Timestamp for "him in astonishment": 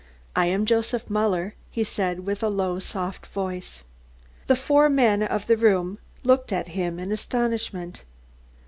6.69-8.03